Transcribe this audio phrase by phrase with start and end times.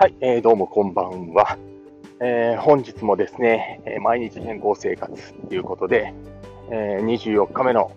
[0.00, 1.58] はい、えー、どうもこんばんは。
[2.20, 6.14] えー、本日もですね、え毎日健康生活ということで、
[6.70, 7.90] えー、24日目の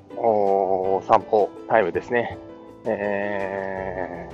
[1.07, 2.39] 散歩タイムですね、
[2.85, 4.27] え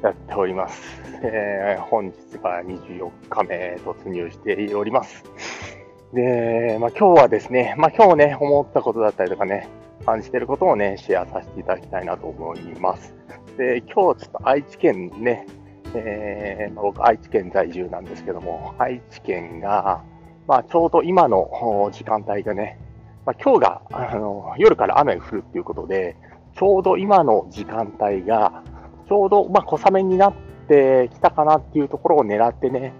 [0.00, 0.80] ー、やっております。
[1.24, 5.24] えー、本日が24日目突入しております。
[6.12, 9.68] で、まあ、今日はですね、まあ、今日ね、思ったことだったりとかね、
[10.06, 13.12] 感じてることをね、シェアさせていただきたいなと思います。
[13.58, 15.48] で、今日ちょっと愛知県ね、
[15.94, 20.02] えー、僕、愛知県在住なんですけども、愛知県が、
[20.46, 22.78] まあ、ちょうど今の時間帯がね、
[23.24, 26.16] まあ、今日があの夜から雨が降るっていうことで、
[26.56, 28.62] ちょうど今の時間帯が、
[29.08, 30.34] ちょうど、まあ、小雨になっ
[30.68, 32.92] てきたかなっていうところを狙ってね、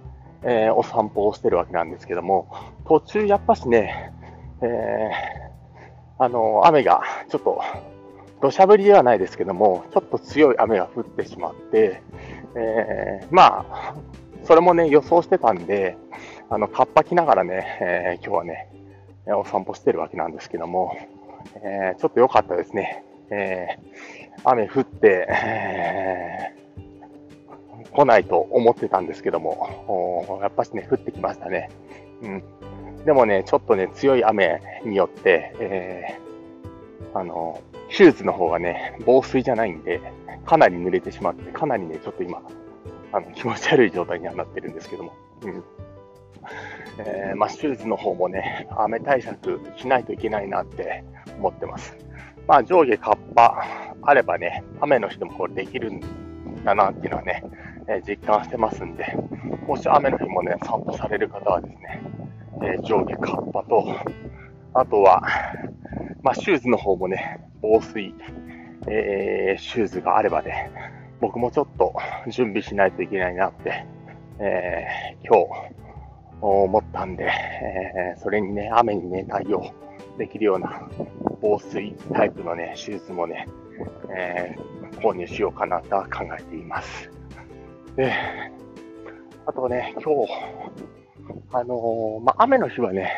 [0.43, 2.49] えー、お散歩をしてるわけなんですけども、
[2.87, 4.13] 途中やっぱしね、
[4.61, 7.63] えー、あの、雨がちょっと
[8.41, 12.03] 土砂降りではないですけども、ちょっと強い雨が降ってしまって、
[12.57, 13.95] えー、まあ、
[14.45, 15.97] それもね、予想してたんで、
[16.51, 18.69] あの、カッパ着ながらね、えー、今日はね、
[19.27, 20.97] お散歩してるわけなんですけども、
[21.57, 23.05] えー、ちょっと良かったですね。
[23.31, 31.71] えー、雨降って、えー、来ないと思ってたんですけども、やっぱしね、降ってきましたね。
[32.23, 32.43] うん。
[33.05, 40.01] でもね、ちょっとね、強い雨によって、えー、あの、シューズの方がね、防水じゃないんで、
[40.45, 42.43] かなり濡れてしまって、かなりね、ちょっと今、
[43.13, 45.13] あの気持ち悪い状態にはなってるんですけども。
[45.43, 45.65] うん
[46.99, 51.05] えー、まあ、シューズの方もね、雨対策しないといけないなって
[51.39, 51.97] 思ってます。
[52.47, 53.67] まあ、上下カッパ
[54.03, 56.01] あればね、雨の日でもこれできるん
[56.65, 57.43] だなっていうのはね、
[57.89, 59.07] えー、実感してますんで、
[59.67, 62.03] もし雨の日もね、散歩される方はですね、
[62.63, 63.85] えー、上下カッパと、
[64.75, 65.23] あとは、
[66.23, 68.15] まあ、シューズの方もね、防水、
[68.89, 70.71] えー、シューズがあればね、
[71.21, 71.95] 僕もちょっと
[72.29, 73.87] 準備しないといけないなって、
[74.39, 75.75] えー、今日
[76.43, 79.73] 思ったんで、えー、それにね、雨にね、対応
[80.19, 80.87] できるような
[81.41, 83.49] 防水タイプのね、シューズもね、
[84.15, 87.11] えー、購入しようかなとは考えています。
[87.97, 88.13] で、
[89.47, 90.33] あとね、今日、
[91.51, 93.11] あのー、まあ、雨の日はね、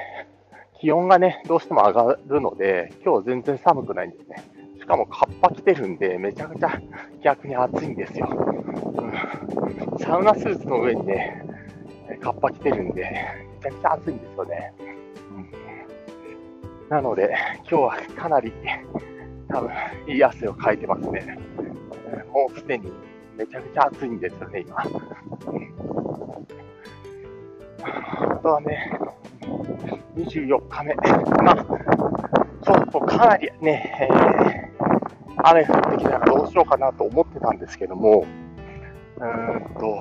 [0.81, 4.37] 気温がね、どうしても上がるので、今日全然寒くないんですね。
[4.79, 6.81] しかもカッパ着てるんで、めちゃくちゃ
[7.23, 8.29] 逆に暑いんですよ。
[9.99, 11.45] サウナスーツの上にね、
[12.21, 13.03] カッパ着てるんで、
[13.65, 14.75] めちゃくちゃ暑いんですよね。
[16.81, 17.35] うん、なので、
[17.69, 18.53] 今日はかなり、
[19.49, 19.71] 多分、
[20.07, 21.39] いい汗をかいてますね。
[22.33, 22.93] もうすでに
[23.37, 24.77] めちゃくちゃ暑いんですよね、今。
[27.83, 28.93] あとはね、
[30.17, 30.95] 24日目。
[31.43, 31.57] まあ、
[32.63, 38.27] ちょっとかなりね、えー、雨降ってきたらどうしようかなと思ってたんですけども、
[39.19, 39.99] うんと、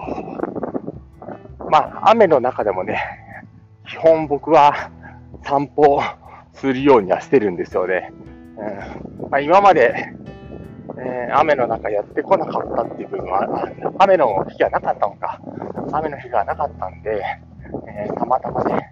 [1.69, 2.99] まあ、雨の中でもね、
[3.87, 4.89] 基本僕は
[5.43, 6.01] 散歩
[6.53, 8.11] するようにはしてるんですよね。
[8.57, 10.13] うんまあ、今まで、
[10.97, 15.41] えー、雨の中やってこなかったっていう部分は、雨の日がなかったのか、
[15.91, 17.21] 雨の日がなかったんで、
[17.87, 18.84] えー、たまたまね、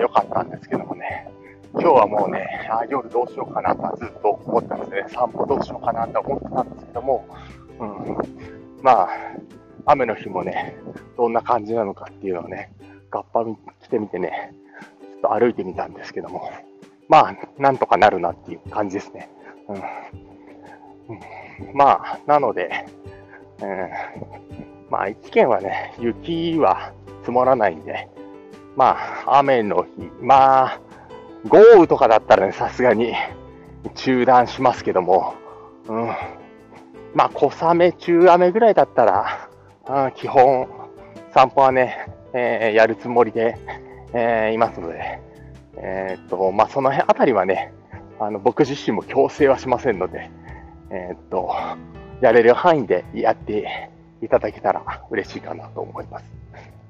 [0.00, 1.30] 良かったんですけどもね、
[1.72, 5.04] 今日はもうね、あ夜どうしようかなとずっと思ってますね。
[5.08, 7.26] 散歩どうしようかなと思ってたんですけども、
[7.78, 8.16] うん、
[8.82, 9.08] まあ、
[9.86, 10.76] 雨の日もね、
[11.16, 12.72] どんな感じなのかっていうのをね、
[13.10, 13.44] ガッパ
[13.82, 14.54] 来てみてね、
[15.00, 16.50] ちょっと歩いてみたんですけども、
[17.08, 19.28] まあ、なんとかなるなっていう感じですね。
[19.68, 19.82] うん、うん、
[21.74, 22.86] まあ、なので、
[23.60, 23.68] うん、
[24.90, 28.08] まあ、愛知県はね、雪は積もらないんで、
[28.76, 30.80] まあ、雨の日、まあ、
[31.48, 33.14] 豪雨とかだったらね、さすがに
[33.94, 35.34] 中断しますけども、
[35.88, 36.06] うん。
[37.14, 39.48] まあ、小雨、中雨ぐらいだったら、
[39.88, 40.68] うん、基本、
[41.32, 43.56] 散歩はね、えー、やるつもりで、
[44.12, 45.20] えー、いますので、
[45.78, 47.72] えー、っと、まあ、その辺あたりはね、
[48.20, 50.30] あの、僕自身も強制はしませんので、
[50.90, 51.50] えっと、
[52.20, 53.90] やれる範囲でやって
[54.20, 56.24] いただけたら嬉しいかなと思います。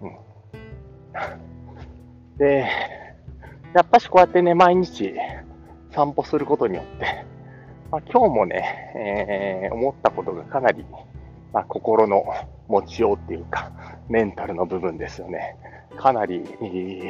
[0.03, 1.56] うん
[2.39, 2.67] で、
[3.75, 5.15] やっぱしこうやってね、毎日
[5.93, 7.25] 散歩することによって、
[7.91, 10.85] まあ、今日もね、えー、思ったことがかなり、
[11.53, 12.25] まあ、心の
[12.69, 13.73] 持ちようっていうか、
[14.09, 15.57] メンタルの部分ですよね。
[15.97, 16.43] かなり、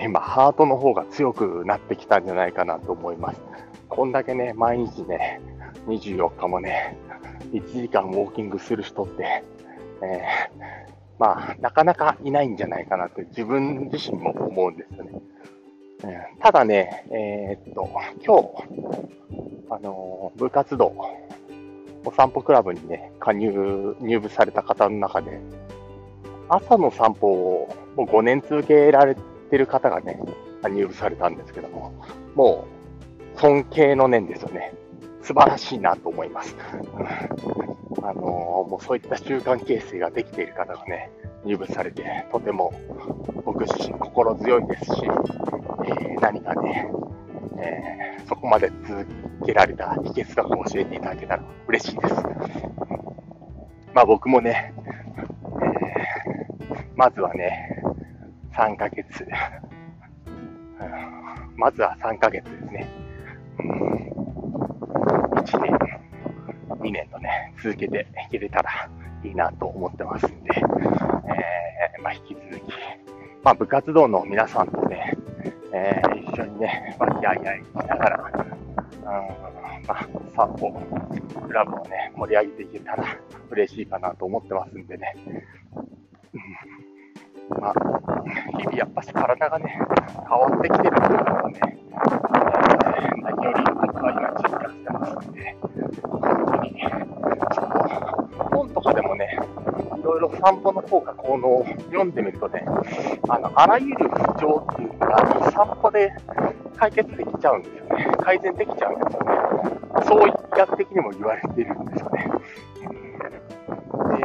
[0.08, 3.40] まあ、ハートの方が強くなってきたんじゃないかなと思います。
[3.88, 5.40] こんだけね、毎日ね、
[5.88, 6.96] 24日もね、
[7.52, 9.42] 1時間ウォーキングする人って、
[10.02, 15.12] えー、まあ、なかなかいないんじゃないかなって自分自身も思うんですよね。
[16.04, 17.88] うん、ただね、えー、っと、
[18.24, 20.94] 今日、あの部活動、
[22.04, 25.40] お散歩クラブにね、加入、入部された方の中で、
[26.48, 29.16] 朝の散歩をもう5年続けられ
[29.50, 30.20] てる方がね、
[30.62, 31.92] 入部されたんですけども、
[32.34, 32.66] も
[33.34, 34.74] う尊敬の念ですよね。
[35.26, 36.56] 素晴らしいなと思います。
[38.00, 41.10] あのー、もうそういった習慣形成ができている方がね、
[41.44, 42.72] 入部されて、とても
[43.44, 46.88] 僕自身心強いですし、えー、何かね、
[47.58, 49.04] えー、そこまで続
[49.44, 52.14] けられた秘訣と教えていただけたら嬉しいです。
[53.92, 54.72] まあ僕もね、
[55.60, 57.82] えー、まずはね、
[58.52, 59.26] 3ヶ月、
[61.56, 63.05] まずは3ヶ月ですね。
[67.26, 68.88] ね、続けていけれたら
[69.24, 72.62] いいなと思ってますんで、えー、まあ、引き続き、
[73.42, 75.16] まあ、部活動の皆さんとね、
[75.72, 79.06] えー、一緒にね、和気あいあいしながら、うん
[79.86, 80.72] まあ、散歩、
[81.46, 83.04] クラブをね、盛り上げていけたら
[83.50, 85.14] 嬉しいかなと思ってますんでね。
[86.32, 87.74] うん、まあ、
[88.58, 89.78] 日々やっぱし体がね、
[90.28, 91.60] 変わってきてるっていうのはね、
[93.22, 95.56] 何より僕は今実感してますんで、
[100.40, 102.64] 散歩の効果、効能を読んでみるとね、
[103.28, 106.12] あの、あらゆる不調っていうのが散歩で
[106.76, 108.06] 解決できちゃうんですよね。
[108.20, 109.36] 改善できちゃうんですよね。
[110.06, 112.30] そう医学的にも言われてるんですよね。
[114.16, 114.24] で、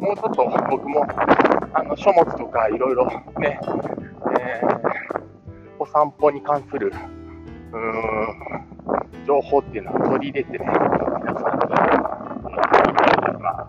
[0.00, 1.06] もうちょっと僕も、
[1.72, 3.06] あの、書物とかいろいろ
[3.38, 3.58] ね、
[4.40, 4.80] えー、
[5.78, 6.92] お散歩に関する、
[7.72, 7.78] うー
[9.22, 10.76] ん、情報っていうのは取り入れてね、皆
[11.34, 11.64] さんに、
[13.24, 13.66] えー、まあ、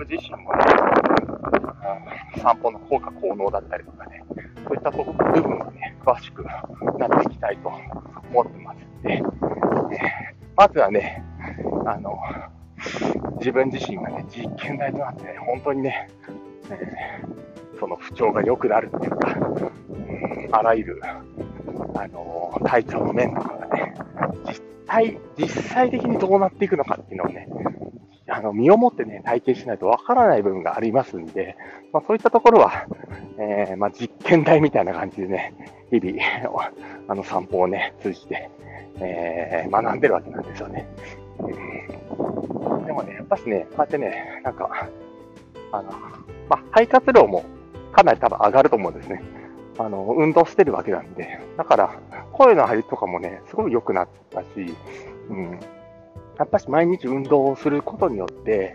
[0.00, 0.64] 僕自身もね、
[2.38, 4.24] 散歩の効果効能だったりとかね、
[4.66, 5.14] そういった部分
[5.58, 7.68] はね、詳しくなっていきたいと
[8.30, 9.22] 思ってますんで、
[10.56, 11.22] まずはね、
[11.84, 12.18] あの、
[13.40, 16.08] 自分自身がね、実験台となって、ね、本当にね、
[16.70, 23.94] えー、その不調が良くなるっていうか、うん、あらゆる、あのー、体調の面とかがね、
[24.46, 27.46] 実際、実際的にどうなっていくのかっていうのをね、
[28.40, 31.56] あの、身をもってね、体験しないとわからない部分がありますんで、
[31.92, 32.86] まあ、そういったところは、
[33.38, 35.54] えー、まあ、実験台みたいな感じでね、
[35.90, 36.18] 日々、
[37.06, 38.50] あの、散歩をね、通じて、
[39.00, 40.88] えー、学んでるわけなんですよね。
[42.86, 44.88] でもね、やっぱしね、こうやってね、なんか、
[45.72, 45.90] あの、
[46.48, 47.44] まあ、肺活量も
[47.92, 49.22] かなり多分上がると思うんですね。
[49.78, 51.40] あの、運動してるわけなんで。
[51.58, 51.90] だから、
[52.32, 54.46] 声の張りとかもね、すごい良くなったし、
[55.28, 55.60] うん。
[56.40, 58.74] やっぱし毎日運動をすることによって、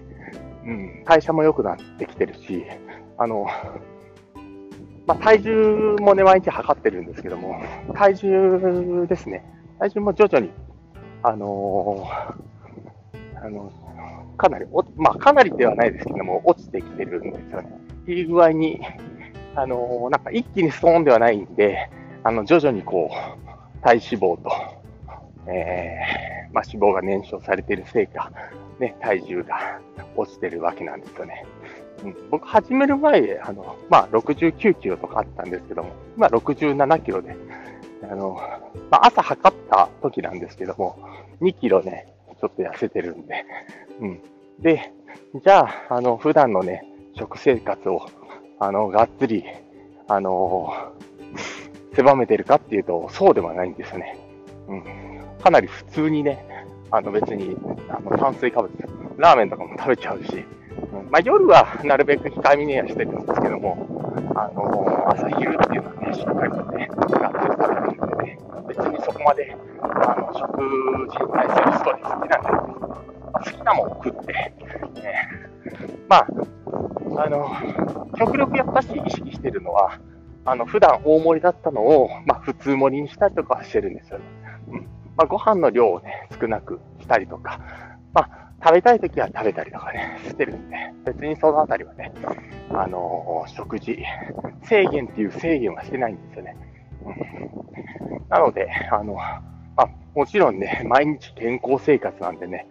[0.66, 2.64] うん、代謝も良くなってきてるし、
[3.18, 3.48] あの、
[5.08, 7.60] まあ、体重もね、毎日測ってるんですけども、
[7.96, 9.44] 体重ですね。
[9.80, 10.52] 体重も徐々に、
[11.24, 13.72] あのー、あの、
[14.38, 17.80] かなり、まあ、かなりではないですけども、落ちてきてるんですよね。
[18.08, 18.80] いい具合に、
[19.56, 21.90] あのー、なんか一気にストーンではないんで、
[22.24, 24.52] あの、徐々にこう、体脂肪と、
[25.48, 28.32] えー、まあ、脂肪が燃焼されているせいか、
[28.80, 29.80] ね、体重が
[30.16, 31.46] 落ちてるわけなんですよね。
[32.04, 37.36] うん、僕、始める前、あの、まあ、69キロとかあったんですけども、今67キロで、
[38.04, 38.40] あの、
[38.92, 40.98] まあ、朝測った時なんですけども、
[41.42, 43.46] 2キロね、ちょっと痩せてるんで、
[44.02, 44.22] うん。
[44.60, 44.92] で、
[45.44, 46.84] じゃあ、あの、普段のね、
[47.18, 48.06] 食生活を、
[48.60, 49.44] あの、がっつり、
[50.08, 50.74] あの、
[51.96, 54.18] 狭めてるかっていうと、そうではないんですよね。
[54.68, 55.15] うん。
[55.46, 56.44] かなり普通にね、
[56.90, 57.56] あの別に、
[57.88, 58.74] あの炭水化物、
[59.18, 60.44] ラーメンとかも食べちゃうし、
[60.92, 63.78] うん、まあ、夜はなるべく控えめにはしてるんですけども、
[64.34, 70.58] あの朝昼っていうのはね、しっかりとね、がっつり食べてるんでね、別にそこまで、あの、食
[71.14, 72.66] 事に対するストレスってなんないで。
[73.32, 74.52] まあ、好きなもん食って、ね、
[76.10, 76.28] まあ、
[77.24, 77.52] あの、
[78.18, 80.00] 極力やっぱし意識してるのは、
[80.44, 84.45] あの、普段大盛りだったのを、まあ、普通盛りにしたりとかしてるんですよね。
[85.18, 87.60] まあ、ご飯の量をね、少なくしたりとか、
[88.14, 92.12] まあ、食べたい時は食べたりとかね、してるんで、別にそのあたりはね、
[92.72, 93.98] あのー、食事、
[94.64, 96.58] 制限っていう制限はしてないんですよね。
[97.06, 99.42] うん、なので、あの、ま
[99.78, 102.68] あ、もちろんね、毎日健康生活なんでね、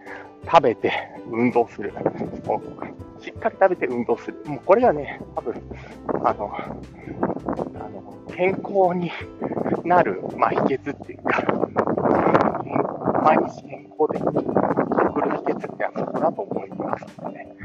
[0.51, 0.93] 食べて
[1.31, 1.93] 運動する。
[3.21, 4.43] しっかり食べて運動する。
[4.47, 5.55] もうこれがね、多分、
[6.25, 6.69] あの、あ
[7.89, 9.11] の健康に
[9.85, 11.43] なる、まあ、秘訣っていうか、
[13.25, 17.57] 毎日健康で送る秘訣ってのはそこだと思いますので、ね、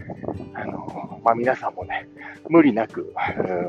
[0.54, 2.08] あの、まあ、皆さんもね、
[2.48, 3.14] 無理なく、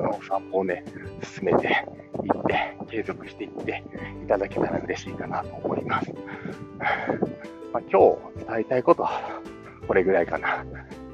[0.09, 0.85] お散歩をね、
[1.21, 3.83] 進めていって、継続していって
[4.25, 6.13] いただけたら嬉しいかなと思います。
[7.73, 9.43] まあ、今日伝えたいことは、
[9.89, 10.65] これぐらいかな。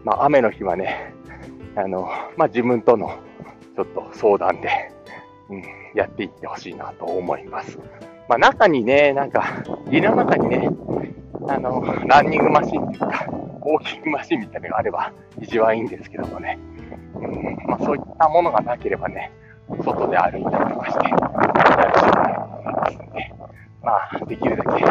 [0.05, 1.15] まあ、雨の日はね、
[1.75, 2.03] あの、
[2.37, 3.19] まあ、自分との
[3.77, 4.93] ちょっと相談で、
[5.49, 5.63] うん、
[5.95, 7.79] やっていってほしいなと思います。
[8.29, 10.69] まあ、中にね、なんか、家の中にね、
[11.49, 13.27] あの、ランニングマシンっていうか、
[13.67, 16.59] ウォーキングマシンみたいなのがあれば一番いいんですけどもね、
[17.15, 19.33] うんまあ、そういったものがなければね、
[19.85, 23.35] 外で歩いたりとかして、やるしかないと思いますんで、
[23.83, 24.85] まあ、できるだけ、